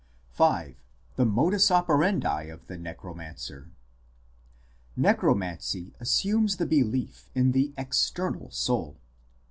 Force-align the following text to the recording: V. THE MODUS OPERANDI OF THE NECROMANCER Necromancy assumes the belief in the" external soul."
V. 0.35 0.77
THE 1.15 1.27
MODUS 1.27 1.69
OPERANDI 1.69 2.47
OF 2.49 2.65
THE 2.65 2.79
NECROMANCER 2.79 3.69
Necromancy 4.97 5.93
assumes 5.99 6.57
the 6.57 6.65
belief 6.65 7.29
in 7.35 7.51
the" 7.51 7.71
external 7.77 8.49
soul." 8.49 8.95